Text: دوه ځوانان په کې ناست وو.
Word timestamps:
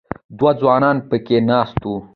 دوه 0.37 0.51
ځوانان 0.61 0.97
په 1.09 1.15
کې 1.25 1.37
ناست 1.49 1.79
وو. 1.85 1.97